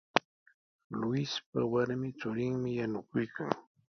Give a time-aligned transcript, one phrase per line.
[0.99, 3.49] Luispa warmi churinmi yanukuykan.